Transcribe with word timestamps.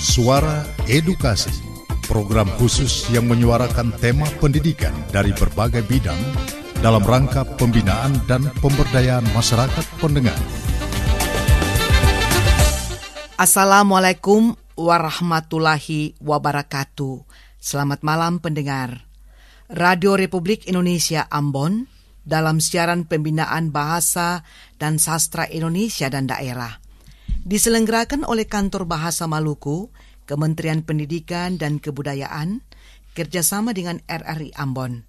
Suara 0.00 0.66
Edukasi, 0.90 1.54
program 2.10 2.50
khusus 2.58 3.06
yang 3.14 3.30
menyuarakan 3.30 3.94
tema 4.02 4.26
pendidikan 4.42 4.92
dari 5.14 5.30
berbagai 5.30 5.86
bidang 5.86 6.18
dalam 6.80 7.04
rangka 7.04 7.44
pembinaan 7.60 8.18
dan 8.24 8.48
pemberdayaan 8.58 9.28
masyarakat 9.36 9.86
pendengar. 10.00 10.36
Assalamualaikum 13.36 14.56
warahmatullahi 14.76 16.16
wabarakatuh. 16.20 17.24
Selamat 17.60 18.00
malam 18.00 18.40
pendengar. 18.40 19.04
Radio 19.70 20.18
Republik 20.18 20.66
Indonesia 20.66 21.28
Ambon 21.30 21.86
dalam 22.24 22.60
siaran 22.60 23.08
pembinaan 23.08 23.72
bahasa 23.72 24.44
dan 24.76 25.00
sastra 25.00 25.48
Indonesia 25.48 26.08
dan 26.12 26.28
daerah. 26.28 26.78
Diselenggarakan 27.40 28.28
oleh 28.28 28.44
Kantor 28.44 28.84
Bahasa 28.84 29.24
Maluku, 29.24 29.88
Kementerian 30.28 30.84
Pendidikan 30.84 31.56
dan 31.56 31.80
Kebudayaan, 31.80 32.60
kerjasama 33.16 33.72
dengan 33.72 33.98
RRI 34.04 34.54
Ambon. 34.54 35.02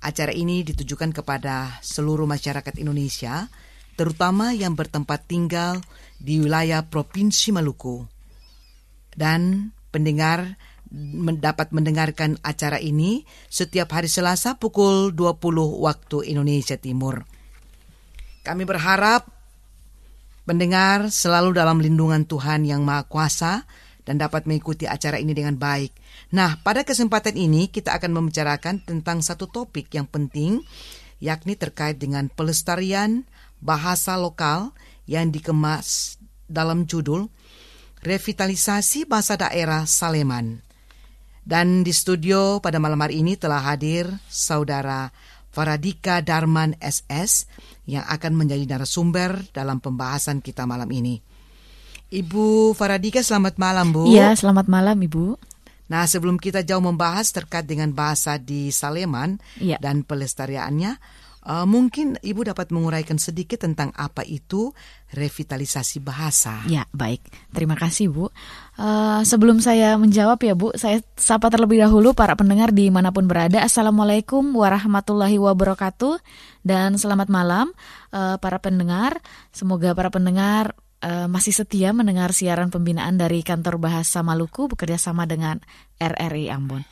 Acara 0.00 0.32
ini 0.32 0.64
ditujukan 0.64 1.12
kepada 1.12 1.78
seluruh 1.84 2.24
masyarakat 2.24 2.80
Indonesia, 2.80 3.46
terutama 3.94 4.56
yang 4.56 4.72
bertempat 4.72 5.28
tinggal 5.28 5.84
di 6.16 6.40
wilayah 6.40 6.84
Provinsi 6.88 7.52
Maluku. 7.52 8.04
Dan 9.12 9.70
pendengar 9.92 10.56
dapat 11.38 11.70
mendengarkan 11.70 12.34
acara 12.42 12.82
ini 12.82 13.22
setiap 13.46 13.94
hari 13.94 14.10
Selasa 14.10 14.58
pukul 14.58 15.14
20 15.14 15.38
waktu 15.78 16.34
Indonesia 16.34 16.74
Timur. 16.74 17.22
Kami 18.42 18.66
berharap 18.66 19.30
pendengar 20.42 21.14
selalu 21.14 21.54
dalam 21.54 21.78
lindungan 21.78 22.26
Tuhan 22.26 22.66
yang 22.66 22.82
Maha 22.82 23.06
Kuasa 23.06 23.62
dan 24.02 24.18
dapat 24.18 24.50
mengikuti 24.50 24.90
acara 24.90 25.22
ini 25.22 25.30
dengan 25.30 25.54
baik. 25.54 25.94
Nah, 26.34 26.58
pada 26.58 26.82
kesempatan 26.82 27.38
ini 27.38 27.70
kita 27.70 27.94
akan 27.94 28.10
membicarakan 28.10 28.82
tentang 28.82 29.22
satu 29.22 29.46
topik 29.46 29.94
yang 29.94 30.10
penting 30.10 30.66
yakni 31.22 31.54
terkait 31.54 32.00
dengan 32.00 32.26
pelestarian 32.32 33.28
bahasa 33.60 34.16
lokal 34.16 34.72
yang 35.04 35.30
dikemas 35.30 36.18
dalam 36.50 36.88
judul 36.88 37.28
Revitalisasi 38.00 39.04
Bahasa 39.04 39.36
Daerah 39.36 39.84
Saleman. 39.84 40.69
Dan 41.50 41.82
di 41.82 41.90
studio 41.90 42.62
pada 42.62 42.78
malam 42.78 43.02
hari 43.02 43.26
ini 43.26 43.34
telah 43.34 43.58
hadir 43.58 44.06
saudara 44.30 45.10
Faradika 45.50 46.22
Darman 46.22 46.78
SS 46.78 47.50
yang 47.90 48.06
akan 48.06 48.38
menjadi 48.38 48.62
narasumber 48.70 49.50
dalam 49.50 49.82
pembahasan 49.82 50.46
kita 50.46 50.62
malam 50.62 50.86
ini. 50.94 51.18
Ibu 52.06 52.70
Faradika 52.78 53.18
selamat 53.18 53.58
malam 53.58 53.90
Bu. 53.90 54.06
Iya 54.06 54.30
selamat 54.38 54.70
malam 54.70 54.94
Ibu. 54.94 55.34
Nah 55.90 56.06
sebelum 56.06 56.38
kita 56.38 56.62
jauh 56.62 56.86
membahas 56.86 57.34
terkait 57.34 57.66
dengan 57.66 57.90
bahasa 57.90 58.38
di 58.38 58.70
Saleman 58.70 59.42
ya. 59.58 59.74
dan 59.82 60.06
pelestariannya, 60.06 61.02
uh, 61.46 61.66
mungkin 61.68 62.20
Ibu 62.20 62.44
dapat 62.48 62.72
menguraikan 62.74 63.16
sedikit 63.16 63.64
tentang 63.64 63.92
apa 63.96 64.24
itu 64.26 64.72
revitalisasi 65.12 66.00
bahasa. 66.04 66.62
Ya 66.68 66.86
baik, 66.92 67.24
terima 67.50 67.74
kasih 67.74 68.12
Bu. 68.12 68.26
Uh, 68.76 69.20
sebelum 69.24 69.60
saya 69.60 69.96
menjawab 69.96 70.40
ya 70.42 70.54
Bu, 70.54 70.72
saya 70.76 71.00
sapa 71.16 71.48
terlebih 71.48 71.80
dahulu 71.80 72.12
para 72.12 72.36
pendengar 72.36 72.72
di 72.72 72.88
mana 72.88 73.10
pun 73.10 73.26
berada. 73.26 73.60
Assalamualaikum 73.64 74.54
warahmatullahi 74.54 75.36
wabarakatuh 75.40 76.20
dan 76.66 76.96
selamat 76.96 77.28
malam 77.32 77.72
uh, 78.12 78.36
para 78.38 78.60
pendengar. 78.60 79.18
Semoga 79.52 79.92
para 79.96 80.12
pendengar 80.12 80.76
uh, 81.04 81.26
masih 81.26 81.52
setia 81.52 81.90
mendengar 81.90 82.32
siaran 82.32 82.68
pembinaan 82.68 83.16
dari 83.16 83.40
Kantor 83.40 83.80
Bahasa 83.80 84.20
Maluku 84.20 84.70
bekerja 84.70 85.00
sama 85.00 85.24
dengan 85.24 85.60
RRI 86.00 86.52
Ambon. 86.52 86.84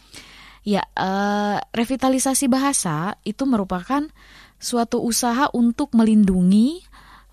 Ya, 0.68 0.84
uh, 1.00 1.56
revitalisasi 1.72 2.44
bahasa 2.52 3.16
itu 3.24 3.48
merupakan 3.48 4.04
suatu 4.60 5.00
usaha 5.00 5.48
untuk 5.56 5.96
melindungi 5.96 6.84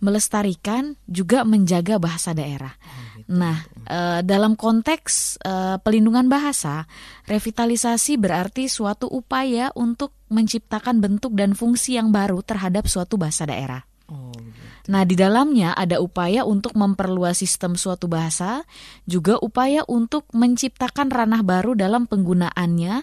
melestarikan 0.04 0.94
juga 1.10 1.42
menjaga 1.48 1.98
bahasa 1.98 2.32
daerah. 2.32 2.78
Oh, 2.78 3.04
gitu. 3.18 3.30
Nah, 3.42 3.58
e, 3.88 4.00
dalam 4.28 4.54
konteks 4.54 5.40
e, 5.42 5.54
pelindungan 5.82 6.28
bahasa, 6.28 6.86
revitalisasi 7.26 8.20
berarti 8.20 8.68
suatu 8.70 9.10
upaya 9.10 9.74
untuk 9.74 10.14
menciptakan 10.30 11.02
bentuk 11.02 11.34
dan 11.34 11.58
fungsi 11.58 11.98
yang 11.98 12.14
baru 12.14 12.44
terhadap 12.46 12.86
suatu 12.86 13.18
bahasa 13.18 13.50
daerah. 13.50 13.82
Oh. 14.12 14.45
Nah, 14.86 15.02
di 15.02 15.18
dalamnya 15.18 15.74
ada 15.74 15.98
upaya 15.98 16.46
untuk 16.46 16.78
memperluas 16.78 17.42
sistem 17.42 17.74
suatu 17.74 18.06
bahasa, 18.06 18.62
juga 19.10 19.42
upaya 19.42 19.82
untuk 19.90 20.30
menciptakan 20.30 21.10
ranah 21.10 21.42
baru 21.42 21.74
dalam 21.74 22.06
penggunaannya 22.06 23.02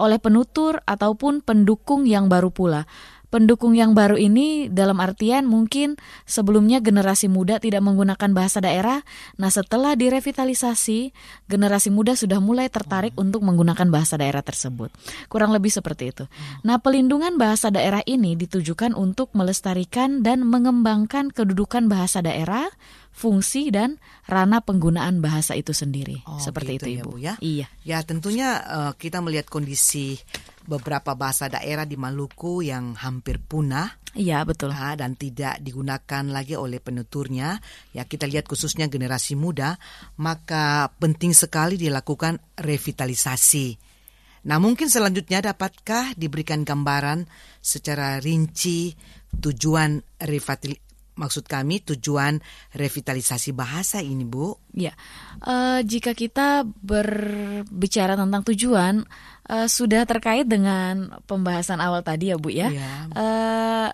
oleh 0.00 0.18
penutur 0.18 0.82
ataupun 0.82 1.42
pendukung 1.44 2.08
yang 2.08 2.26
baru 2.26 2.50
pula 2.50 2.82
pendukung 3.30 3.78
yang 3.78 3.94
baru 3.94 4.18
ini 4.18 4.66
dalam 4.68 4.98
artian 4.98 5.46
mungkin 5.46 5.96
sebelumnya 6.26 6.82
generasi 6.82 7.30
muda 7.30 7.62
tidak 7.62 7.80
menggunakan 7.80 8.30
bahasa 8.34 8.58
daerah. 8.58 9.06
Nah, 9.38 9.48
setelah 9.48 9.94
direvitalisasi, 9.94 11.14
generasi 11.46 11.88
muda 11.94 12.18
sudah 12.18 12.42
mulai 12.42 12.66
tertarik 12.68 13.14
hmm. 13.14 13.22
untuk 13.22 13.40
menggunakan 13.46 13.88
bahasa 13.88 14.18
daerah 14.18 14.42
tersebut. 14.42 14.90
Kurang 15.30 15.54
lebih 15.54 15.70
seperti 15.70 16.10
itu. 16.10 16.26
Hmm. 16.26 16.66
Nah, 16.66 16.76
pelindungan 16.82 17.38
bahasa 17.38 17.70
daerah 17.70 18.02
ini 18.04 18.34
ditujukan 18.34 18.92
untuk 18.98 19.32
melestarikan 19.32 20.26
dan 20.26 20.42
mengembangkan 20.44 21.30
kedudukan 21.30 21.86
bahasa 21.86 22.20
daerah, 22.20 22.66
fungsi 23.14 23.70
dan 23.70 24.02
ranah 24.26 24.62
penggunaan 24.62 25.22
bahasa 25.22 25.54
itu 25.54 25.70
sendiri. 25.70 26.22
Oh, 26.26 26.42
Seperti 26.42 26.78
gitu 26.78 26.86
itu, 26.86 26.90
ya, 26.90 27.02
Ibu. 27.02 27.12
Ya, 27.18 27.34
Iya. 27.38 27.66
Ya, 27.86 27.98
tentunya 28.02 28.58
uh, 28.64 28.92
kita 28.98 29.22
melihat 29.22 29.46
kondisi 29.50 30.18
beberapa 30.70 31.18
bahasa 31.18 31.50
daerah 31.50 31.82
di 31.82 31.98
Maluku 31.98 32.62
yang 32.62 32.94
hampir 32.94 33.42
punah. 33.42 33.90
Iya 34.14 34.46
betul. 34.46 34.70
Ha, 34.70 34.94
dan 34.94 35.18
tidak 35.18 35.58
digunakan 35.58 36.24
lagi 36.30 36.54
oleh 36.54 36.78
penuturnya. 36.78 37.58
Ya 37.90 38.06
kita 38.06 38.30
lihat 38.30 38.46
khususnya 38.46 38.86
generasi 38.86 39.34
muda, 39.34 39.74
maka 40.22 40.94
penting 41.02 41.34
sekali 41.34 41.74
dilakukan 41.74 42.38
revitalisasi. 42.54 43.90
Nah 44.46 44.56
mungkin 44.62 44.86
selanjutnya 44.86 45.42
dapatkah 45.52 46.14
diberikan 46.14 46.62
gambaran 46.62 47.26
secara 47.60 48.22
rinci 48.22 48.94
tujuan 49.34 50.00
revitalisasi 50.22 50.88
maksud 51.20 51.44
kami 51.44 51.84
tujuan 51.84 52.40
revitalisasi 52.72 53.52
bahasa 53.52 54.00
ini, 54.00 54.24
Bu? 54.24 54.56
Ya, 54.72 54.96
uh, 55.44 55.84
jika 55.84 56.16
kita 56.16 56.64
berbicara 56.64 58.16
tentang 58.16 58.40
tujuan, 58.48 59.04
uh, 59.50 59.66
sudah 59.66 60.06
terkait 60.06 60.46
dengan 60.46 61.18
pembahasan 61.26 61.82
awal 61.82 62.06
tadi 62.06 62.30
ya, 62.30 62.38
Bu 62.38 62.54
ya. 62.54 62.70
ya. 62.70 62.90
Uh, 63.10 63.90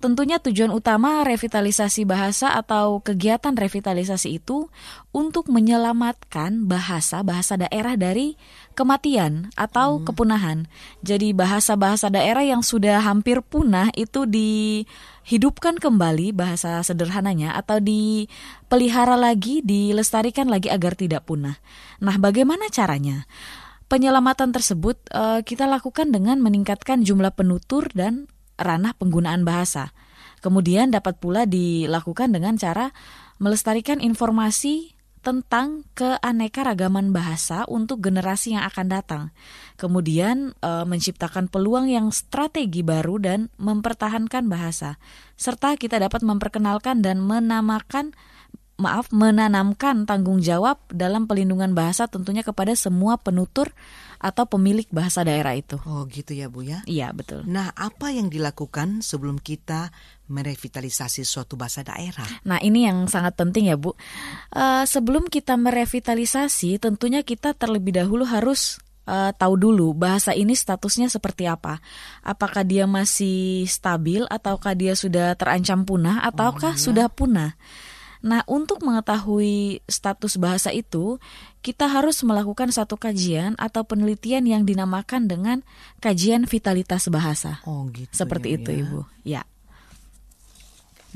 Tentunya 0.00 0.40
tujuan 0.40 0.72
utama 0.72 1.20
revitalisasi 1.28 2.08
bahasa 2.08 2.56
atau 2.56 3.04
kegiatan 3.04 3.52
revitalisasi 3.52 4.40
itu 4.40 4.72
untuk 5.12 5.52
menyelamatkan 5.52 6.64
bahasa-bahasa 6.64 7.60
daerah 7.60 8.00
dari 8.00 8.32
kematian 8.72 9.52
atau 9.60 10.00
hmm. 10.00 10.04
kepunahan. 10.08 10.58
Jadi 11.04 11.36
bahasa-bahasa 11.36 12.08
daerah 12.08 12.40
yang 12.40 12.64
sudah 12.64 13.04
hampir 13.04 13.44
punah 13.44 13.92
itu 13.92 14.24
dihidupkan 14.24 15.76
kembali 15.76 16.32
bahasa 16.32 16.80
sederhananya 16.80 17.52
atau 17.60 17.76
dipelihara 17.76 19.20
lagi, 19.20 19.60
dilestarikan 19.60 20.48
lagi 20.48 20.72
agar 20.72 20.96
tidak 20.96 21.28
punah. 21.28 21.60
Nah, 22.00 22.16
bagaimana 22.16 22.72
caranya? 22.72 23.28
Penyelamatan 23.90 24.54
tersebut 24.54 25.02
uh, 25.10 25.42
kita 25.42 25.66
lakukan 25.66 26.14
dengan 26.14 26.38
meningkatkan 26.38 27.02
jumlah 27.02 27.34
penutur 27.34 27.90
dan 27.90 28.30
ranah 28.54 28.94
penggunaan 28.94 29.42
bahasa. 29.42 29.90
Kemudian 30.38 30.94
dapat 30.94 31.18
pula 31.18 31.42
dilakukan 31.42 32.30
dengan 32.30 32.54
cara 32.54 32.94
melestarikan 33.42 33.98
informasi 33.98 34.94
tentang 35.20 35.84
keanekaragaman 35.92 37.12
bahasa 37.12 37.68
untuk 37.68 38.00
generasi 38.00 38.56
yang 38.56 38.64
akan 38.64 38.86
datang. 38.88 39.22
Kemudian 39.76 40.56
e, 40.64 40.70
menciptakan 40.88 41.52
peluang 41.52 41.92
yang 41.92 42.08
strategi 42.08 42.80
baru 42.80 43.20
dan 43.20 43.40
mempertahankan 43.60 44.48
bahasa. 44.48 44.96
Serta 45.36 45.76
kita 45.76 46.00
dapat 46.00 46.24
memperkenalkan 46.24 47.04
dan 47.04 47.20
menamakan 47.20 48.16
maaf 48.80 49.12
menanamkan 49.12 50.08
tanggung 50.08 50.40
jawab 50.40 50.80
dalam 50.88 51.28
pelindungan 51.28 51.76
bahasa 51.76 52.08
tentunya 52.08 52.40
kepada 52.40 52.72
semua 52.72 53.20
penutur 53.20 53.70
atau 54.20 54.44
pemilik 54.44 54.84
bahasa 54.92 55.24
daerah 55.24 55.56
itu. 55.56 55.80
Oh 55.88 56.04
gitu 56.08 56.36
ya 56.36 56.52
Bu 56.52 56.64
ya? 56.64 56.84
Iya 56.88 57.12
betul. 57.12 57.44
Nah 57.48 57.72
apa 57.72 58.12
yang 58.12 58.28
dilakukan 58.28 59.00
sebelum 59.00 59.40
kita 59.40 59.92
merevitalisasi 60.28 61.24
suatu 61.24 61.56
bahasa 61.56 61.80
daerah? 61.80 62.28
Nah 62.44 62.60
ini 62.60 62.84
yang 62.88 63.08
sangat 63.08 63.36
penting 63.36 63.72
ya 63.72 63.80
Bu. 63.80 63.96
Uh, 64.52 64.84
sebelum 64.84 65.28
kita 65.28 65.56
merevitalisasi 65.56 66.80
tentunya 66.80 67.24
kita 67.24 67.56
terlebih 67.56 67.96
dahulu 67.96 68.28
harus 68.28 68.80
uh, 69.08 69.32
tahu 69.34 69.56
dulu 69.56 69.96
bahasa 69.96 70.36
ini 70.36 70.52
statusnya 70.52 71.08
seperti 71.08 71.48
apa. 71.48 71.80
Apakah 72.20 72.62
dia 72.62 72.84
masih 72.84 73.64
stabil 73.64 74.22
ataukah 74.28 74.76
dia 74.78 74.92
sudah 74.92 75.34
terancam 75.34 75.88
punah 75.88 76.22
ataukah 76.28 76.76
oh, 76.76 76.78
iya. 76.78 76.84
sudah 76.84 77.06
punah. 77.08 77.56
Nah, 78.20 78.44
untuk 78.44 78.84
mengetahui 78.84 79.80
status 79.88 80.36
bahasa 80.36 80.68
itu, 80.76 81.16
kita 81.64 81.88
harus 81.88 82.20
melakukan 82.20 82.68
satu 82.68 83.00
kajian 83.00 83.56
atau 83.56 83.80
penelitian 83.88 84.44
yang 84.44 84.62
dinamakan 84.68 85.24
dengan 85.24 85.64
kajian 86.04 86.44
vitalitas 86.44 87.08
bahasa. 87.08 87.64
Oh, 87.64 87.88
gitu. 87.88 88.12
Seperti 88.12 88.52
ya, 88.52 88.56
itu, 88.60 88.70
ya. 88.70 88.80
Ibu. 88.84 89.00
Ya. 89.24 89.42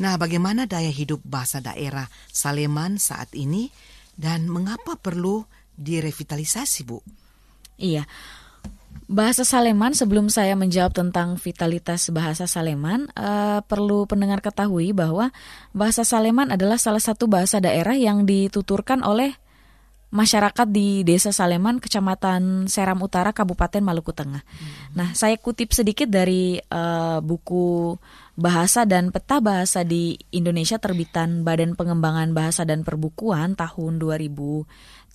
Nah, 0.01 0.17
bagaimana 0.17 0.65
daya 0.65 0.89
hidup 0.91 1.21
bahasa 1.23 1.61
daerah 1.61 2.09
Saleman 2.33 2.97
saat 2.97 3.31
ini 3.37 3.69
dan 4.17 4.49
mengapa 4.49 4.97
perlu 4.97 5.45
direvitalisasi, 5.77 6.81
Bu? 6.89 6.99
Iya. 7.77 8.09
Bahasa 9.05 9.45
Saleman 9.45 9.93
sebelum 9.93 10.33
saya 10.33 10.57
menjawab 10.57 10.97
tentang 10.97 11.37
vitalitas 11.37 12.09
bahasa 12.09 12.49
Saleman 12.49 13.13
uh, 13.13 13.61
perlu 13.69 14.09
pendengar 14.09 14.41
ketahui 14.41 14.97
bahwa 14.97 15.29
bahasa 15.77 16.09
Saleman 16.09 16.49
adalah 16.49 16.81
salah 16.81 17.05
satu 17.05 17.29
bahasa 17.29 17.61
daerah 17.61 17.93
yang 17.93 18.25
dituturkan 18.25 19.05
oleh 19.05 19.37
masyarakat 20.15 20.71
di 20.71 21.03
Desa 21.03 21.35
Saleman, 21.35 21.83
Kecamatan 21.83 22.71
Seram 22.71 23.03
Utara, 23.03 23.35
Kabupaten 23.35 23.83
Maluku 23.83 24.15
Tengah. 24.15 24.47
Hmm. 24.47 24.95
Nah, 24.95 25.11
saya 25.11 25.35
kutip 25.35 25.75
sedikit 25.75 26.07
dari 26.07 26.55
uh, 26.71 27.19
buku 27.19 27.99
Bahasa 28.39 28.87
dan 28.87 29.11
Peta 29.11 29.43
Bahasa 29.43 29.83
di 29.83 30.15
Indonesia 30.31 30.79
terbitan 30.79 31.43
Badan 31.43 31.75
Pengembangan 31.75 32.31
Bahasa 32.31 32.63
dan 32.63 32.87
Perbukuan 32.87 33.59
tahun 33.59 33.99
2013 33.99 35.15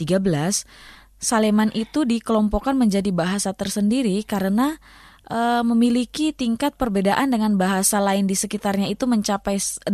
Saleman 1.20 1.70
itu 1.76 2.08
dikelompokkan 2.08 2.80
menjadi 2.80 3.12
bahasa 3.12 3.52
tersendiri 3.52 4.24
karena 4.24 4.80
uh, 5.28 5.62
memiliki 5.68 6.32
tingkat 6.32 6.80
perbedaan 6.80 7.30
dengan 7.30 7.60
bahasa 7.60 8.00
lain 8.00 8.26
di 8.26 8.40
sekitarnya 8.40 8.88
itu 8.88 9.04
mencapai 9.04 9.60
81 9.60 9.92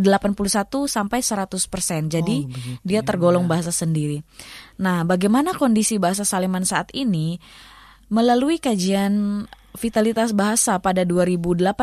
sampai 0.86 1.18
100 1.20 1.72
persen. 1.72 2.06
Jadi 2.06 2.46
oh, 2.46 2.78
dia 2.86 3.02
tergolong 3.02 3.50
ya. 3.50 3.58
bahasa 3.58 3.74
sendiri. 3.74 4.22
Nah, 4.78 5.02
bagaimana 5.02 5.52
kondisi 5.58 5.98
bahasa 5.98 6.22
Saleman 6.22 6.62
saat 6.62 6.94
ini? 6.94 7.42
Melalui 8.06 8.62
kajian 8.62 9.44
vitalitas 9.74 10.30
bahasa 10.30 10.78
pada 10.78 11.02
2018 11.02 11.74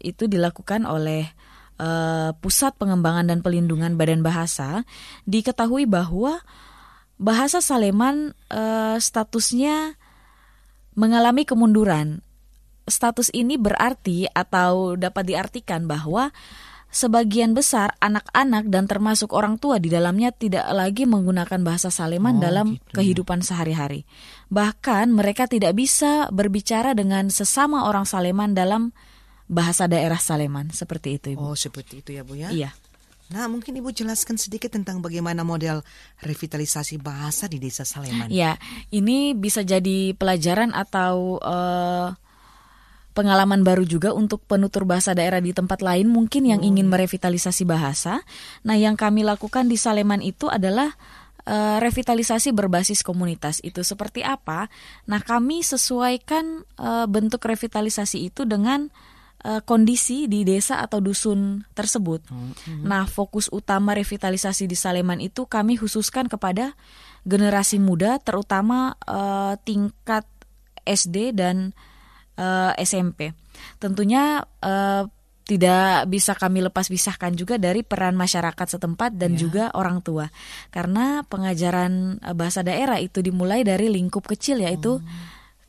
itu 0.00 0.24
dilakukan 0.30 0.86
oleh 0.86 1.26
uh, 1.82 2.30
Pusat 2.38 2.78
Pengembangan 2.78 3.26
dan 3.26 3.38
Pelindungan 3.42 3.98
Badan 3.98 4.22
Bahasa, 4.22 4.86
diketahui 5.26 5.90
bahwa 5.90 6.40
bahasa 7.18 7.58
Saleman 7.58 8.32
uh, 8.48 8.96
statusnya 8.96 9.98
mengalami 10.94 11.42
kemunduran. 11.44 12.22
Status 12.88 13.28
ini 13.36 13.60
berarti 13.60 14.24
atau 14.32 14.96
dapat 14.96 15.28
diartikan 15.28 15.84
bahwa 15.84 16.32
sebagian 16.88 17.52
besar 17.52 17.92
anak-anak 18.00 18.72
dan 18.72 18.88
termasuk 18.88 19.36
orang 19.36 19.60
tua 19.60 19.76
di 19.76 19.92
dalamnya 19.92 20.32
tidak 20.32 20.64
lagi 20.72 21.04
menggunakan 21.04 21.60
bahasa 21.60 21.92
Saleman 21.92 22.40
oh, 22.40 22.42
dalam 22.42 22.66
gitu. 22.74 22.80
Ya. 22.80 22.94
kehidupan 22.96 23.44
sehari-hari. 23.44 24.08
Bahkan 24.48 25.12
mereka 25.12 25.44
tidak 25.44 25.76
bisa 25.76 26.32
berbicara 26.32 26.96
dengan 26.96 27.28
sesama 27.28 27.84
orang 27.84 28.08
Saleman 28.08 28.56
dalam 28.56 28.96
bahasa 29.52 29.84
daerah 29.84 30.16
Saleman 30.16 30.72
seperti 30.72 31.20
itu, 31.20 31.36
Ibu. 31.36 31.52
Oh, 31.52 31.56
seperti 31.56 32.00
itu 32.00 32.16
ya, 32.16 32.24
Bu 32.24 32.40
ya. 32.40 32.48
Iya. 32.48 32.72
Nah, 33.28 33.44
mungkin 33.44 33.76
Ibu 33.76 33.92
jelaskan 33.92 34.40
sedikit 34.40 34.72
tentang 34.72 35.04
bagaimana 35.04 35.44
model 35.44 35.84
revitalisasi 36.24 36.96
bahasa 36.96 37.44
di 37.44 37.60
Desa 37.60 37.84
Saleman. 37.84 38.32
Ya, 38.32 38.56
ini 38.88 39.36
bisa 39.36 39.60
jadi 39.60 40.16
pelajaran 40.16 40.72
atau 40.72 41.36
uh, 41.44 42.16
pengalaman 43.12 43.66
baru 43.66 43.84
juga 43.84 44.16
untuk 44.16 44.40
penutur 44.48 44.88
bahasa 44.88 45.12
daerah 45.12 45.44
di 45.44 45.52
tempat 45.52 45.84
lain 45.84 46.08
mungkin 46.08 46.48
yang 46.48 46.64
ingin 46.64 46.88
merevitalisasi 46.88 47.68
bahasa. 47.68 48.24
Nah, 48.64 48.80
yang 48.80 48.96
kami 48.96 49.28
lakukan 49.28 49.68
di 49.68 49.76
Saleman 49.76 50.24
itu 50.24 50.48
adalah 50.48 50.96
uh, 51.44 51.76
revitalisasi 51.84 52.56
berbasis 52.56 53.04
komunitas. 53.04 53.60
Itu 53.60 53.84
seperti 53.84 54.24
apa? 54.24 54.72
Nah, 55.04 55.20
kami 55.20 55.60
sesuaikan 55.60 56.64
uh, 56.80 57.04
bentuk 57.04 57.44
revitalisasi 57.44 58.30
itu 58.32 58.48
dengan 58.48 58.88
uh, 59.44 59.60
kondisi 59.62 60.26
di 60.26 60.42
desa 60.42 60.82
atau 60.82 60.98
dusun 60.98 61.62
tersebut. 61.76 62.26
Mm-hmm. 62.26 62.82
Nah, 62.86 63.04
fokus 63.06 63.46
utama 63.52 63.94
revitalisasi 63.94 64.66
di 64.66 64.74
Saleman 64.74 65.22
itu 65.22 65.46
kami 65.46 65.78
khususkan 65.78 66.26
kepada 66.26 66.74
generasi 67.22 67.78
muda, 67.78 68.18
terutama 68.18 68.96
uh, 69.04 69.54
tingkat 69.62 70.24
SD 70.82 71.36
dan 71.36 71.76
uh, 72.40 72.72
SMP. 72.80 73.36
Tentunya 73.82 74.40
uh, 74.64 75.04
tidak 75.48 76.12
bisa 76.12 76.36
kami 76.36 76.60
lepas 76.60 76.92
pisahkan 76.92 77.32
juga 77.32 77.56
dari 77.56 77.80
peran 77.80 78.12
masyarakat 78.12 78.76
setempat 78.76 79.16
dan 79.16 79.32
yeah. 79.32 79.40
juga 79.40 79.64
orang 79.72 80.04
tua. 80.04 80.28
Karena 80.68 81.24
pengajaran 81.24 82.20
bahasa 82.36 82.60
daerah 82.60 83.00
itu 83.00 83.24
dimulai 83.24 83.64
dari 83.64 83.88
lingkup 83.88 84.28
kecil 84.28 84.60
yaitu 84.60 85.00
oh. 85.00 85.02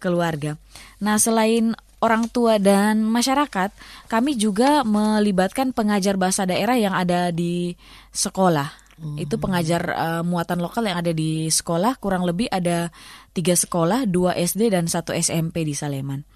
keluarga. 0.04 0.60
Nah, 1.00 1.16
selain 1.16 1.80
orang 2.00 2.32
tua 2.32 2.58
dan 2.60 3.04
masyarakat, 3.04 3.72
kami 4.08 4.40
juga 4.40 4.84
melibatkan 4.88 5.76
pengajar 5.76 6.16
bahasa 6.16 6.48
daerah 6.48 6.80
yang 6.80 6.96
ada 6.96 7.32
di 7.32 7.76
sekolah. 8.12 8.72
Hmm. 9.00 9.16
Itu 9.16 9.40
pengajar 9.40 9.82
uh, 9.96 10.24
muatan 10.28 10.60
lokal 10.60 10.88
yang 10.92 11.00
ada 11.00 11.16
di 11.16 11.48
sekolah, 11.48 11.96
kurang 12.04 12.28
lebih 12.28 12.52
ada 12.52 12.92
tiga 13.32 13.56
sekolah, 13.56 14.04
dua 14.08 14.36
SD 14.36 14.76
dan 14.76 14.92
satu 14.92 15.16
SMP 15.16 15.64
di 15.64 15.72
Saleman. 15.72 16.28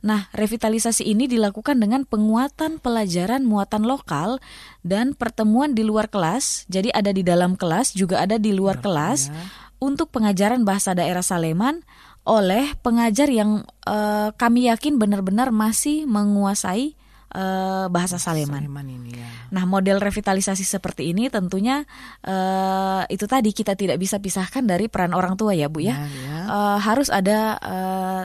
Nah, 0.00 0.32
revitalisasi 0.32 1.04
ini 1.04 1.28
dilakukan 1.28 1.76
dengan 1.76 2.08
penguatan 2.08 2.80
pelajaran 2.80 3.44
muatan 3.44 3.84
lokal 3.84 4.40
dan 4.80 5.12
pertemuan 5.12 5.76
di 5.76 5.84
luar 5.84 6.08
kelas. 6.08 6.64
Jadi 6.72 6.88
ada 6.88 7.12
di 7.12 7.20
dalam 7.20 7.52
kelas, 7.52 7.92
juga 7.92 8.24
ada 8.24 8.40
di 8.40 8.56
luar 8.56 8.80
kelas 8.80 9.28
ya. 9.28 9.36
untuk 9.76 10.08
pengajaran 10.08 10.64
bahasa 10.64 10.96
daerah 10.96 11.20
Saleman 11.20 11.84
oleh 12.28 12.76
pengajar 12.84 13.32
yang 13.32 13.64
uh, 13.88 14.30
kami 14.36 14.68
yakin 14.68 15.00
benar-benar 15.00 15.48
masih 15.50 16.04
menguasai 16.04 16.94
uh, 17.34 17.86
bahasa 17.88 18.20
Saleman. 18.20 18.66
Saleman 18.66 18.86
ini 18.86 19.10
ya. 19.16 19.28
Nah, 19.50 19.64
model 19.64 19.98
revitalisasi 19.98 20.62
seperti 20.62 21.10
ini 21.10 21.32
tentunya 21.32 21.82
uh, 22.26 23.02
itu 23.08 23.24
tadi 23.24 23.50
kita 23.54 23.74
tidak 23.74 23.96
bisa 23.96 24.20
pisahkan 24.20 24.62
dari 24.62 24.86
peran 24.92 25.16
orang 25.16 25.34
tua 25.38 25.56
ya, 25.56 25.72
Bu 25.72 25.80
ya. 25.82 25.96
ya, 25.96 26.06
ya. 26.06 26.38
Uh, 26.50 26.78
harus 26.78 27.08
ada 27.08 27.56
uh, 27.58 28.22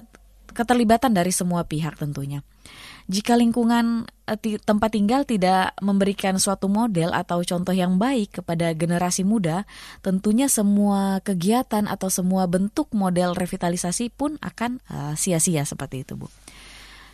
keterlibatan 0.51 1.15
dari 1.15 1.31
semua 1.31 1.63
pihak 1.67 1.99
tentunya. 1.99 2.43
Jika 3.05 3.37
lingkungan 3.37 4.09
tempat 4.65 4.89
tinggal 4.89 5.21
tidak 5.21 5.77
memberikan 5.85 6.41
suatu 6.41 6.65
model 6.65 7.13
atau 7.13 7.45
contoh 7.45 7.71
yang 7.71 8.01
baik 8.01 8.41
kepada 8.41 8.73
generasi 8.73 9.21
muda, 9.21 9.69
tentunya 10.01 10.49
semua 10.49 11.21
kegiatan 11.21 11.85
atau 11.85 12.09
semua 12.09 12.49
bentuk 12.49 12.89
model 12.91 13.37
revitalisasi 13.37 14.09
pun 14.09 14.41
akan 14.41 14.81
eh, 14.89 15.13
sia-sia 15.13 15.61
uh, 15.61 15.67
seperti 15.69 16.01
itu, 16.01 16.17
Bu. 16.17 16.27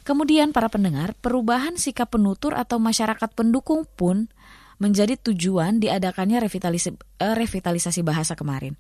Kemudian 0.02 0.50
para 0.50 0.72
pendengar, 0.72 1.14
perubahan 1.20 1.78
sikap 1.78 2.10
penutur 2.10 2.58
atau 2.58 2.82
masyarakat 2.82 3.30
pendukung 3.38 3.86
pun 3.86 4.32
menjadi 4.82 5.14
tujuan 5.14 5.78
diadakannya 5.78 6.42
revitalisasi, 6.42 6.98
uh, 7.22 7.36
revitalisasi 7.38 8.02
bahasa 8.02 8.34
kemarin. 8.34 8.80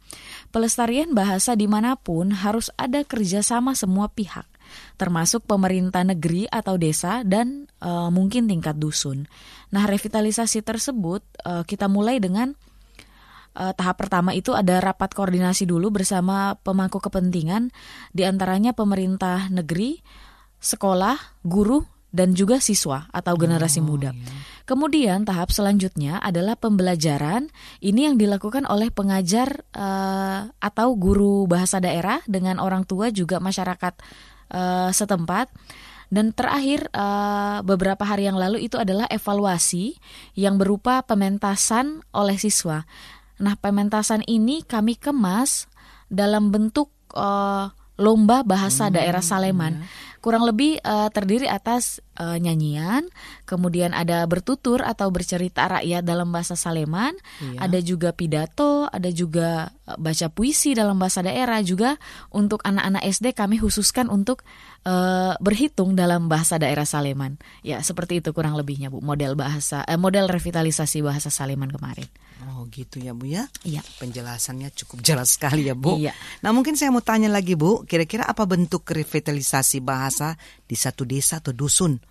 Pelestarian 0.49 1.13
bahasa 1.13 1.53
di 1.53 1.69
mana 1.69 1.93
pun 1.93 2.33
harus 2.33 2.73
ada 2.79 3.05
kerjasama 3.05 3.77
semua 3.77 4.09
pihak 4.09 4.50
termasuk 4.95 5.45
pemerintah 5.45 6.03
negeri 6.05 6.45
atau 6.49 6.75
desa 6.75 7.21
dan 7.25 7.69
uh, 7.81 8.09
mungkin 8.13 8.45
tingkat 8.45 8.77
dusun. 8.77 9.25
Nah, 9.71 9.87
revitalisasi 9.87 10.61
tersebut 10.61 11.23
uh, 11.47 11.63
kita 11.63 11.87
mulai 11.87 12.19
dengan 12.19 12.53
uh, 13.55 13.73
tahap 13.75 13.99
pertama 14.01 14.35
itu 14.35 14.55
ada 14.55 14.79
rapat 14.79 15.11
koordinasi 15.15 15.67
dulu 15.67 15.91
bersama 15.91 16.55
pemangku 16.59 16.99
kepentingan, 16.99 17.71
di 18.11 18.23
antaranya 18.27 18.71
pemerintah 18.71 19.47
negeri, 19.51 19.99
sekolah, 20.59 21.43
guru, 21.43 21.83
dan 22.11 22.35
juga 22.35 22.59
siswa 22.59 23.07
atau 23.09 23.33
generasi 23.39 23.79
oh, 23.79 23.87
muda. 23.87 24.11
Iya. 24.11 24.59
Kemudian 24.67 25.23
tahap 25.23 25.49
selanjutnya 25.49 26.19
adalah 26.19 26.59
pembelajaran. 26.59 27.47
Ini 27.79 28.11
yang 28.11 28.15
dilakukan 28.19 28.67
oleh 28.67 28.91
pengajar 28.91 29.63
uh, 29.71 30.51
atau 30.59 30.87
guru 30.99 31.47
bahasa 31.47 31.79
daerah 31.79 32.19
dengan 32.27 32.59
orang 32.59 32.83
tua 32.83 33.09
juga 33.09 33.39
masyarakat 33.39 33.95
uh, 34.51 34.91
setempat. 34.93 35.49
Dan 36.11 36.35
terakhir 36.35 36.91
uh, 36.91 37.63
beberapa 37.63 38.03
hari 38.03 38.27
yang 38.27 38.35
lalu 38.35 38.67
itu 38.67 38.75
adalah 38.75 39.07
evaluasi 39.07 39.95
yang 40.35 40.59
berupa 40.59 40.99
pementasan 41.07 42.03
oleh 42.11 42.35
siswa. 42.35 42.83
Nah, 43.39 43.55
pementasan 43.55 44.19
ini 44.27 44.59
kami 44.67 44.99
kemas 44.99 45.71
dalam 46.11 46.51
bentuk 46.51 46.91
uh, 47.15 47.71
lomba 47.95 48.43
bahasa 48.43 48.91
hmm, 48.91 48.93
daerah 48.99 49.23
Saleman. 49.23 49.79
Ya. 49.79 49.87
Kurang 50.19 50.43
lebih 50.43 50.83
uh, 50.83 51.07
terdiri 51.09 51.47
atas 51.47 52.03
uh, 52.19 52.37
nyanyian, 52.37 53.07
kemudian 53.47 53.95
ada 53.95 54.25
bertutur 54.27 54.83
atau 54.83 55.07
bercerita 55.13 55.67
rakyat 55.67 56.03
dalam 56.03 56.33
bahasa 56.33 56.59
Saleman, 56.59 57.15
iya. 57.39 57.67
ada 57.67 57.79
juga 57.79 58.11
pidato, 58.11 58.89
ada 58.89 59.07
juga 59.11 59.71
uh, 59.87 59.97
baca 59.99 60.27
puisi 60.33 60.75
dalam 60.75 60.99
bahasa 60.99 61.23
daerah, 61.23 61.63
juga 61.63 61.95
untuk 62.33 62.59
anak-anak 62.65 63.03
SD 63.07 63.31
kami 63.37 63.61
khususkan 63.61 64.11
untuk 64.11 64.43
uh, 64.85 65.33
berhitung 65.39 65.93
dalam 65.93 66.27
bahasa 66.27 66.57
daerah 66.57 66.85
Saleman. 66.87 67.37
Ya, 67.61 67.79
seperti 67.85 68.19
itu 68.19 68.33
kurang 68.35 68.57
lebihnya 68.57 68.89
Bu, 68.89 68.99
model 68.99 69.37
bahasa 69.37 69.85
eh, 69.85 69.99
model 69.99 70.27
revitalisasi 70.27 71.05
bahasa 71.05 71.29
Saleman 71.29 71.71
kemarin. 71.71 72.07
Oh, 72.41 72.65
gitu 72.73 72.97
ya 72.97 73.13
Bu 73.13 73.29
ya? 73.29 73.45
Iya. 73.61 73.85
Penjelasannya 74.01 74.73
cukup 74.73 75.05
jelas 75.05 75.37
sekali 75.37 75.69
ya 75.69 75.77
Bu. 75.77 76.01
Iya. 76.01 76.17
Nah, 76.41 76.49
mungkin 76.49 76.73
saya 76.73 76.89
mau 76.89 77.05
tanya 77.05 77.29
lagi 77.29 77.53
Bu, 77.53 77.85
kira-kira 77.85 78.25
apa 78.25 78.49
bentuk 78.49 78.81
revitalisasi 78.89 79.81
bahasa 79.85 80.33
di 80.65 80.73
satu 80.73 81.05
desa 81.05 81.37
atau 81.37 81.53
dusun? 81.53 82.01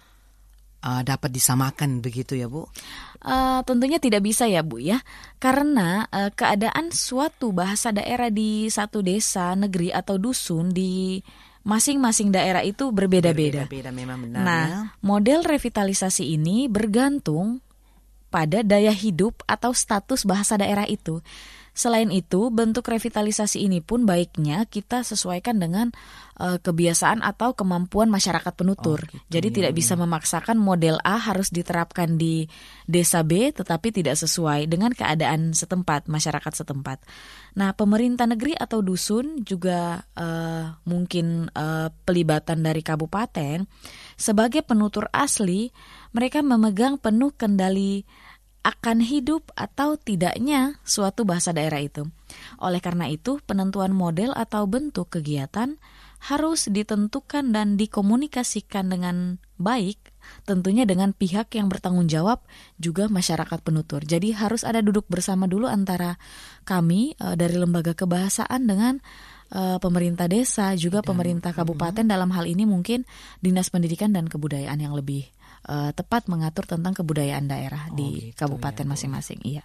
Uh, 0.84 1.02
dapat 1.04 1.30
disamakan 1.32 2.00
begitu 2.04 2.37
ya 2.37 2.49
Bu? 2.49 2.68
Uh, 3.20 3.60
tentunya 3.68 4.00
tidak 4.00 4.25
bisa 4.25 4.49
ya 4.49 4.64
Bu 4.64 4.80
ya, 4.80 5.00
karena 5.37 6.08
uh, 6.08 6.32
keadaan 6.32 6.88
suatu 6.92 7.52
bahasa 7.52 7.92
daerah 7.92 8.32
di 8.32 8.68
satu 8.72 9.04
desa, 9.04 9.52
negeri 9.56 9.92
atau 9.92 10.16
dusun 10.16 10.72
di 10.72 11.20
masing-masing 11.60 12.32
daerah 12.32 12.64
itu 12.64 12.88
berbeda-beda. 12.88 13.68
Berbeda 13.68 13.92
memang 13.92 14.18
benar. 14.25 14.40
Nah, 14.40 14.64
ya. 14.66 14.80
model 15.04 15.44
revitalisasi 15.44 16.25
ini 16.40 16.72
bergantung 16.72 17.60
pada 18.32 18.64
daya 18.64 18.94
hidup 18.94 19.44
atau 19.44 19.75
status 19.76 20.25
bahasa 20.25 20.56
daerah 20.56 20.88
itu. 20.88 21.20
Selain 21.80 22.12
itu, 22.12 22.52
bentuk 22.52 22.84
revitalisasi 22.92 23.64
ini 23.64 23.80
pun 23.80 24.04
baiknya 24.04 24.68
kita 24.68 25.00
sesuaikan 25.00 25.56
dengan 25.56 25.88
uh, 26.37 26.60
kebiasaan 26.60 27.25
atau 27.25 27.56
kemampuan 27.56 28.12
masyarakat 28.12 28.52
penutur. 28.52 29.00
Oh, 29.00 29.08
gitu, 29.08 29.25
Jadi 29.32 29.49
ya, 29.49 29.54
tidak 29.56 29.72
bisa 29.80 29.96
memaksakan 29.96 30.60
model 30.60 31.00
A 31.00 31.16
harus 31.16 31.49
diterapkan 31.49 32.20
di 32.20 32.44
desa 32.84 33.25
B 33.25 33.49
tetapi 33.49 33.96
tidak 33.96 34.20
sesuai 34.20 34.68
dengan 34.68 34.92
keadaan 34.92 35.56
setempat, 35.56 36.04
masyarakat 36.04 36.52
setempat. 36.52 37.00
Nah, 37.56 37.72
pemerintah 37.72 38.28
negeri 38.28 38.52
atau 38.60 38.84
dusun 38.84 39.40
juga 39.40 40.04
uh, 40.20 40.76
mungkin 40.84 41.49
uh, 41.56 41.88
pelibatan 42.04 42.60
dari 42.60 42.84
kabupaten 42.84 43.64
sebagai 44.20 44.60
penutur 44.60 45.08
asli, 45.16 45.72
mereka 46.12 46.44
memegang 46.44 47.00
penuh 47.00 47.32
kendali 47.32 48.04
akan 48.60 49.00
hidup 49.00 49.48
atau 49.56 49.96
tidaknya 49.96 50.76
suatu 50.84 51.24
bahasa 51.24 51.56
daerah 51.56 51.80
itu. 51.80 52.08
Oleh 52.60 52.78
karena 52.84 53.08
itu, 53.08 53.40
penentuan 53.48 53.96
model 53.96 54.36
atau 54.36 54.68
bentuk 54.68 55.08
kegiatan 55.08 55.80
harus 56.20 56.68
ditentukan 56.68 57.48
dan 57.48 57.80
dikomunikasikan 57.80 58.92
dengan 58.92 59.40
baik, 59.56 59.96
tentunya 60.44 60.84
dengan 60.84 61.16
pihak 61.16 61.56
yang 61.56 61.72
bertanggung 61.72 62.12
jawab 62.12 62.44
juga 62.76 63.08
masyarakat 63.08 63.64
penutur. 63.64 64.04
Jadi 64.04 64.36
harus 64.36 64.60
ada 64.60 64.84
duduk 64.84 65.08
bersama 65.08 65.48
dulu 65.48 65.64
antara 65.64 66.20
kami 66.68 67.16
e, 67.16 67.26
dari 67.40 67.56
lembaga 67.56 67.96
kebahasaan 67.96 68.68
dengan 68.68 69.00
e, 69.48 69.80
pemerintah 69.80 70.28
desa, 70.28 70.76
juga 70.76 71.00
pemerintah 71.00 71.56
kabupaten 71.56 72.04
dalam 72.04 72.28
hal 72.36 72.44
ini 72.44 72.68
mungkin 72.68 73.08
Dinas 73.40 73.72
Pendidikan 73.72 74.12
dan 74.12 74.28
Kebudayaan 74.28 74.76
yang 74.76 74.92
lebih 74.92 75.24
uh, 75.66 75.90
tepat 75.92 76.30
mengatur 76.30 76.64
tentang 76.64 76.96
kebudayaan 76.96 77.50
daerah 77.50 77.90
oh, 77.90 77.96
di 77.96 78.32
gitu 78.32 78.46
kabupaten 78.46 78.86
ya, 78.86 78.90
masing-masing. 78.90 79.40
Iya. 79.42 79.64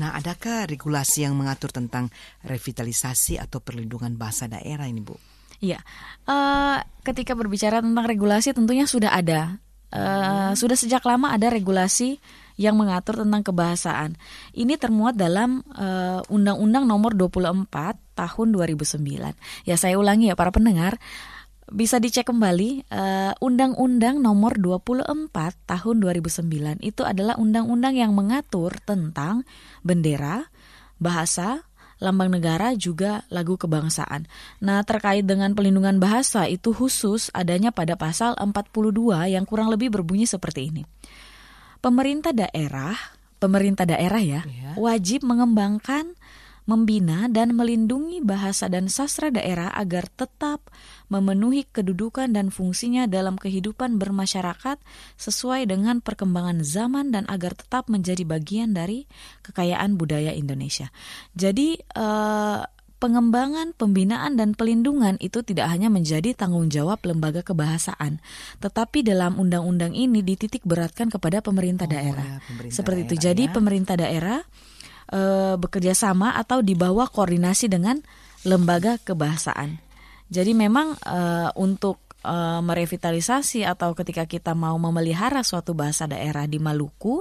Nah, 0.00 0.16
adakah 0.16 0.64
regulasi 0.64 1.28
yang 1.28 1.36
mengatur 1.36 1.68
tentang 1.68 2.08
revitalisasi 2.44 3.36
atau 3.36 3.60
perlindungan 3.60 4.16
bahasa 4.16 4.48
daerah 4.48 4.88
ini, 4.88 5.04
Bu? 5.04 5.16
Iya, 5.62 5.78
uh, 6.26 6.82
ketika 7.06 7.38
berbicara 7.38 7.78
tentang 7.84 8.04
regulasi 8.08 8.50
tentunya 8.56 8.88
sudah 8.88 9.14
ada. 9.14 9.62
Uh, 9.92 10.50
hmm. 10.50 10.52
Sudah 10.56 10.74
sejak 10.80 11.04
lama 11.04 11.36
ada 11.36 11.52
regulasi 11.52 12.16
yang 12.56 12.80
mengatur 12.80 13.20
tentang 13.20 13.44
kebahasaan. 13.44 14.16
Ini 14.56 14.80
termuat 14.80 15.16
dalam 15.16 15.60
Undang-Undang 16.32 16.84
uh, 16.84 16.88
Nomor 16.88 17.12
24 17.12 17.68
Tahun 18.16 18.48
2009. 18.48 19.68
Ya 19.68 19.76
saya 19.76 19.96
ulangi 20.00 20.32
ya 20.32 20.36
para 20.36 20.48
pendengar, 20.48 20.96
bisa 21.72 21.96
dicek 21.96 22.28
kembali 22.28 22.86
uh, 22.92 23.32
Undang-Undang 23.40 24.20
Nomor 24.20 24.60
24 24.60 25.32
Tahun 25.64 25.96
2009 25.98 26.84
itu 26.84 27.02
adalah 27.02 27.40
undang-undang 27.40 27.96
yang 27.96 28.12
mengatur 28.12 28.76
tentang 28.84 29.48
bendera, 29.80 30.52
bahasa, 31.00 31.64
lambang 32.02 32.28
negara 32.34 32.76
juga 32.76 33.24
lagu 33.32 33.56
kebangsaan. 33.56 34.28
Nah, 34.60 34.84
terkait 34.84 35.24
dengan 35.24 35.56
pelindungan 35.56 35.96
bahasa 35.96 36.44
itu 36.50 36.74
khusus 36.76 37.32
adanya 37.32 37.72
pada 37.72 37.96
pasal 37.96 38.36
42 38.36 39.32
yang 39.32 39.48
kurang 39.48 39.72
lebih 39.72 39.88
berbunyi 39.88 40.28
seperti 40.28 40.68
ini. 40.68 40.82
Pemerintah 41.82 42.30
daerah, 42.30 42.94
pemerintah 43.42 43.86
daerah 43.86 44.22
ya, 44.22 44.40
ya. 44.46 44.78
wajib 44.78 45.26
mengembangkan 45.26 46.14
membina 46.64 47.26
dan 47.26 47.58
melindungi 47.58 48.22
bahasa 48.22 48.70
dan 48.70 48.86
sastra 48.86 49.34
daerah 49.34 49.74
agar 49.74 50.06
tetap 50.06 50.70
memenuhi 51.10 51.66
kedudukan 51.68 52.30
dan 52.30 52.54
fungsinya 52.54 53.10
dalam 53.10 53.34
kehidupan 53.36 53.98
bermasyarakat 53.98 54.78
sesuai 55.18 55.66
dengan 55.68 55.98
perkembangan 56.00 56.62
zaman 56.62 57.10
dan 57.10 57.26
agar 57.26 57.58
tetap 57.58 57.90
menjadi 57.90 58.22
bagian 58.22 58.72
dari 58.72 59.10
kekayaan 59.42 59.98
budaya 59.98 60.30
Indonesia. 60.32 60.88
Jadi 61.34 61.76
eh, 61.82 62.62
pengembangan, 63.02 63.74
pembinaan, 63.74 64.38
dan 64.38 64.54
pelindungan 64.54 65.18
itu 65.18 65.42
tidak 65.42 65.66
hanya 65.74 65.90
menjadi 65.90 66.38
tanggung 66.38 66.70
jawab 66.70 67.02
lembaga 67.02 67.42
kebahasaan, 67.42 68.22
tetapi 68.62 69.02
dalam 69.02 69.42
undang-undang 69.42 69.90
ini 69.90 70.22
dititik 70.22 70.62
beratkan 70.62 71.10
kepada 71.10 71.42
pemerintah 71.42 71.90
oh, 71.90 71.92
daerah. 71.98 72.38
Ya, 72.38 72.38
pemerintah 72.46 72.76
Seperti 72.78 73.00
daerah, 73.02 73.10
itu. 73.10 73.14
Jadi 73.18 73.42
ya. 73.42 73.50
pemerintah 73.50 73.94
daerah 73.98 74.38
e, 75.12 75.20
bekerja 75.60 75.92
sama 75.92 76.32
atau 76.40 76.64
di 76.64 76.72
bawah 76.72 77.06
koordinasi 77.12 77.68
dengan 77.68 78.00
lembaga 78.48 78.96
kebahasaan. 79.04 79.76
Jadi 80.32 80.56
memang 80.56 80.96
e, 80.96 81.20
untuk 81.60 82.00
e, 82.24 82.34
merevitalisasi 82.64 83.68
atau 83.68 83.92
ketika 83.92 84.24
kita 84.24 84.56
mau 84.56 84.80
memelihara 84.80 85.44
suatu 85.44 85.76
bahasa 85.76 86.08
daerah 86.08 86.48
di 86.48 86.56
Maluku 86.56 87.20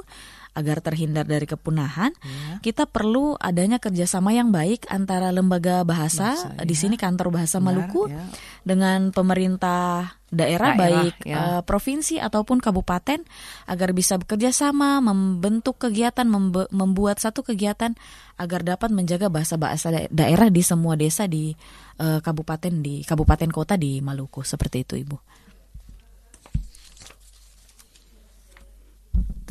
agar 0.52 0.84
terhindar 0.84 1.24
dari 1.24 1.48
kepunahan, 1.48 2.12
ya. 2.12 2.60
kita 2.60 2.84
perlu 2.84 3.40
adanya 3.40 3.80
kerjasama 3.80 4.36
yang 4.36 4.52
baik 4.52 4.84
antara 4.92 5.32
lembaga 5.32 5.88
bahasa, 5.88 6.36
bahasa 6.36 6.68
di 6.68 6.76
ya. 6.76 6.80
sini 6.84 6.96
kantor 7.00 7.32
bahasa 7.32 7.64
Benar, 7.64 7.88
Maluku 7.88 8.12
ya. 8.12 8.28
dengan 8.68 9.16
pemerintah 9.16 10.20
daerah, 10.28 10.76
daerah 10.76 10.80
baik 10.80 11.16
ya. 11.24 11.36
uh, 11.40 11.62
provinsi 11.64 12.20
ataupun 12.20 12.60
kabupaten 12.60 13.24
agar 13.68 13.90
bisa 13.96 14.20
bekerja 14.20 14.52
sama 14.52 15.00
membentuk 15.00 15.80
kegiatan 15.80 16.28
membe 16.28 16.68
membuat 16.72 17.24
satu 17.24 17.48
kegiatan 17.48 17.96
agar 18.36 18.64
dapat 18.64 18.92
menjaga 18.92 19.32
bahasa-bahasa 19.32 20.12
daerah 20.12 20.52
di 20.52 20.64
semua 20.64 21.00
desa 21.00 21.32
di 21.32 21.56
uh, 22.00 22.20
kabupaten 22.20 22.84
di 22.84 23.08
kabupaten 23.08 23.52
kota 23.52 23.80
di 23.80 24.04
Maluku 24.04 24.44
seperti 24.44 24.84
itu 24.84 24.96
Ibu. 25.00 25.18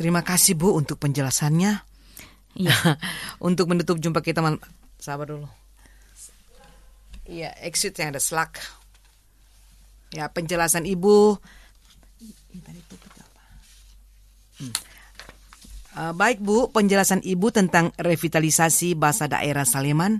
Terima 0.01 0.25
kasih 0.25 0.57
Bu 0.57 0.73
untuk 0.73 0.97
penjelasannya. 0.97 1.85
Iya. 2.57 2.73
untuk 3.47 3.69
menutup 3.69 4.01
jumpa 4.01 4.25
kita 4.25 4.41
malam 4.41 4.57
sabar 4.97 5.29
dulu. 5.29 5.45
Iya, 7.29 7.53
exit 7.61 7.93
yang 8.01 8.09
ada 8.09 8.17
slack. 8.17 8.57
Ya, 10.09 10.25
penjelasan 10.25 10.89
Ibu. 10.89 11.37
Hmm. 14.57 14.73
Uh, 15.93 16.13
baik 16.17 16.41
Bu, 16.41 16.73
penjelasan 16.73 17.21
Ibu 17.21 17.53
tentang 17.53 17.93
revitalisasi 17.93 18.97
bahasa 18.97 19.29
daerah 19.29 19.69
Saleman 19.69 20.17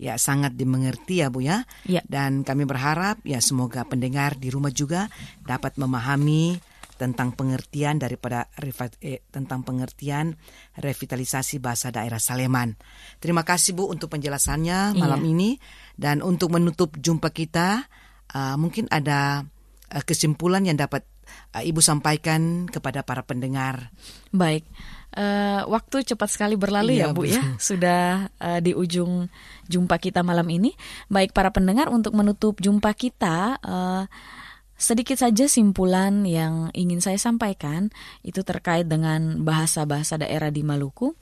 ya 0.00 0.16
sangat 0.16 0.56
dimengerti 0.56 1.20
ya 1.20 1.28
Bu 1.28 1.44
ya. 1.44 1.68
ya. 1.84 2.00
Dan 2.08 2.48
kami 2.48 2.64
berharap 2.64 3.20
ya 3.28 3.44
semoga 3.44 3.84
pendengar 3.84 4.40
di 4.40 4.48
rumah 4.48 4.72
juga 4.72 5.12
dapat 5.44 5.76
memahami 5.76 6.56
tentang 6.98 7.32
pengertian 7.32 8.02
daripada 8.02 8.50
eh, 8.98 9.22
tentang 9.30 9.62
pengertian 9.62 10.34
revitalisasi 10.74 11.62
bahasa 11.62 11.94
daerah 11.94 12.18
Saleman. 12.18 12.74
Terima 13.22 13.46
kasih 13.46 13.78
Bu 13.78 13.86
untuk 13.86 14.10
penjelasannya 14.10 14.92
iya. 14.92 14.98
malam 14.98 15.22
ini 15.22 15.56
dan 15.94 16.20
untuk 16.20 16.50
menutup 16.50 16.98
jumpa 16.98 17.30
kita 17.30 17.86
uh, 18.34 18.56
mungkin 18.58 18.90
ada 18.90 19.46
uh, 19.94 20.02
kesimpulan 20.04 20.66
yang 20.66 20.76
dapat 20.76 21.06
uh, 21.54 21.62
Ibu 21.62 21.80
sampaikan 21.80 22.66
kepada 22.66 23.06
para 23.06 23.22
pendengar. 23.22 23.94
Baik. 24.34 24.66
Uh, 25.08 25.64
waktu 25.72 26.04
cepat 26.04 26.28
sekali 26.28 26.54
berlalu 26.60 27.00
iya, 27.00 27.08
ya 27.08 27.16
Bu 27.16 27.24
ya 27.24 27.40
sudah 27.70 28.28
uh, 28.44 28.60
di 28.60 28.76
ujung 28.76 29.24
jumpa 29.64 29.96
kita 29.96 30.20
malam 30.20 30.44
ini 30.52 30.76
baik 31.08 31.32
para 31.32 31.48
pendengar 31.48 31.88
untuk 31.88 32.12
menutup 32.12 32.60
jumpa 32.60 32.92
kita 32.92 33.56
uh, 33.56 34.04
Sedikit 34.78 35.18
saja 35.18 35.50
simpulan 35.50 36.22
yang 36.22 36.70
ingin 36.70 37.02
saya 37.02 37.18
sampaikan 37.18 37.90
itu 38.22 38.46
terkait 38.46 38.86
dengan 38.86 39.42
bahasa-bahasa 39.42 40.22
daerah 40.22 40.54
di 40.54 40.62
Maluku. 40.62 41.18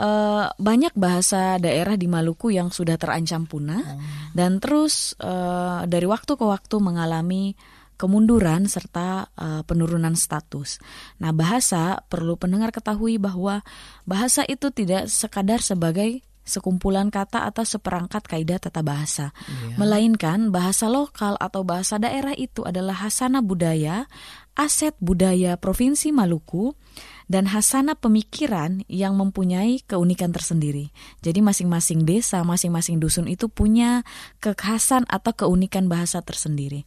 Uh, 0.00 0.48
banyak 0.60 0.92
bahasa 0.96 1.56
daerah 1.56 1.96
di 1.96 2.08
Maluku 2.08 2.52
yang 2.52 2.68
sudah 2.68 2.96
terancam 2.96 3.44
punah 3.44 3.84
oh. 3.84 4.00
dan 4.32 4.56
terus 4.56 5.12
uh, 5.20 5.84
dari 5.84 6.08
waktu 6.08 6.40
ke 6.40 6.44
waktu 6.46 6.76
mengalami 6.80 7.52
kemunduran 8.00 8.64
serta 8.64 9.28
uh, 9.36 9.60
penurunan 9.68 10.16
status. 10.16 10.80
Nah, 11.20 11.36
bahasa 11.36 12.00
perlu 12.08 12.40
pendengar 12.40 12.72
ketahui 12.72 13.20
bahwa 13.20 13.60
bahasa 14.08 14.40
itu 14.48 14.72
tidak 14.72 15.12
sekadar 15.12 15.60
sebagai 15.60 16.24
sekumpulan 16.44 17.12
kata 17.12 17.46
atau 17.46 17.62
seperangkat 17.62 18.26
kaidah 18.26 18.58
tata 18.58 18.82
bahasa, 18.82 19.30
yeah. 19.46 19.76
melainkan 19.78 20.50
bahasa 20.50 20.90
lokal 20.90 21.38
atau 21.38 21.62
bahasa 21.62 22.00
daerah 22.00 22.34
itu 22.34 22.66
adalah 22.66 23.06
hasana 23.06 23.44
budaya, 23.44 24.10
aset 24.58 24.96
budaya 24.98 25.56
Provinsi 25.56 26.10
Maluku 26.10 26.74
dan 27.30 27.46
hasana 27.46 27.94
pemikiran 27.94 28.82
yang 28.90 29.14
mempunyai 29.14 29.80
keunikan 29.86 30.34
tersendiri. 30.34 30.90
Jadi 31.22 31.38
masing-masing 31.40 32.02
desa, 32.02 32.42
masing-masing 32.42 32.98
dusun 32.98 33.30
itu 33.30 33.46
punya 33.46 34.02
kekhasan 34.42 35.06
atau 35.06 35.32
keunikan 35.32 35.86
bahasa 35.86 36.18
tersendiri. 36.20 36.82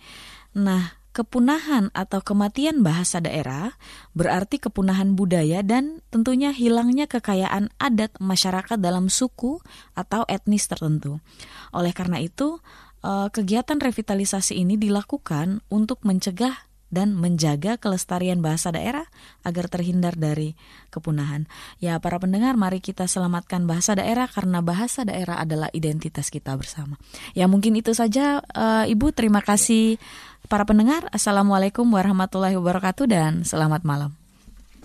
Nah, 0.54 1.03
kepunahan 1.14 1.94
atau 1.94 2.26
kematian 2.26 2.82
bahasa 2.82 3.22
daerah 3.22 3.78
berarti 4.18 4.58
kepunahan 4.58 5.14
budaya 5.14 5.62
dan 5.62 6.02
tentunya 6.10 6.50
hilangnya 6.50 7.06
kekayaan 7.06 7.70
adat 7.78 8.18
masyarakat 8.18 8.82
dalam 8.82 9.08
suku 9.14 9.62
atau 9.94 10.26
etnis 10.26 10.66
tertentu. 10.66 11.22
Oleh 11.70 11.94
karena 11.94 12.18
itu, 12.18 12.58
eh, 13.06 13.30
kegiatan 13.30 13.78
revitalisasi 13.78 14.58
ini 14.58 14.76
dilakukan 14.76 15.62
untuk 15.70 16.02
mencegah 16.02 16.74
dan 16.94 17.18
menjaga 17.18 17.82
kelestarian 17.82 18.38
bahasa 18.46 18.70
daerah 18.70 19.10
agar 19.42 19.66
terhindar 19.66 20.14
dari 20.14 20.54
kepunahan. 20.94 21.50
Ya, 21.82 21.98
para 21.98 22.22
pendengar, 22.22 22.54
mari 22.54 22.86
kita 22.86 23.10
selamatkan 23.10 23.66
bahasa 23.66 23.98
daerah 23.98 24.30
karena 24.30 24.62
bahasa 24.62 25.02
daerah 25.02 25.42
adalah 25.42 25.74
identitas 25.74 26.30
kita 26.30 26.54
bersama. 26.54 27.02
Ya, 27.34 27.50
mungkin 27.50 27.74
itu 27.74 27.98
saja, 27.98 28.46
uh, 28.54 28.86
Ibu. 28.86 29.10
Terima 29.18 29.42
kasih, 29.42 29.98
para 30.48 30.64
pendengar. 30.68 31.08
Assalamualaikum 31.12 31.86
warahmatullahi 31.88 32.56
wabarakatuh, 32.58 33.06
dan 33.06 33.34
selamat 33.44 33.84
malam. 33.88 34.12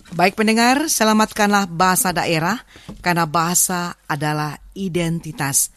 Baik 0.09 0.33
pendengar, 0.33 0.89
selamatkanlah 0.89 1.69
bahasa 1.69 2.09
daerah 2.09 2.57
karena 3.05 3.29
bahasa 3.29 3.93
adalah 4.09 4.57
identitas. 4.73 5.69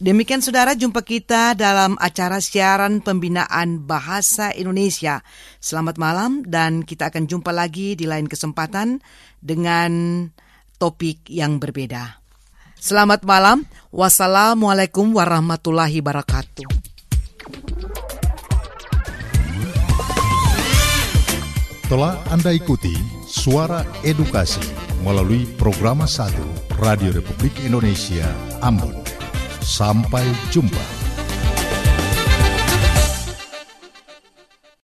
Demikian 0.00 0.40
saudara 0.40 0.72
jumpa 0.72 1.04
kita 1.04 1.52
dalam 1.52 1.92
acara 2.00 2.40
siaran 2.40 3.04
pembinaan 3.04 3.84
bahasa 3.84 4.48
Indonesia. 4.54 5.20
Selamat 5.60 6.00
malam 6.00 6.40
dan 6.46 6.88
kita 6.88 7.12
akan 7.12 7.28
jumpa 7.28 7.52
lagi 7.52 7.98
di 8.00 8.08
lain 8.08 8.24
kesempatan 8.24 9.04
dengan 9.44 10.24
topik 10.80 11.28
yang 11.28 11.60
berbeda. 11.60 12.16
Selamat 12.80 13.28
malam. 13.28 13.68
Wassalamualaikum 13.92 15.12
warahmatullahi 15.12 16.00
wabarakatuh. 16.00 16.64
Telah 21.90 22.22
Anda 22.30 22.54
ikuti 22.54 22.94
Suara 23.26 23.82
Edukasi 24.06 24.62
melalui 25.02 25.42
program 25.58 26.06
1 26.06 26.78
Radio 26.78 27.10
Republik 27.10 27.50
Indonesia 27.66 28.30
Ambon. 28.62 28.94
Sampai 29.58 30.22
jumpa. 30.54 30.99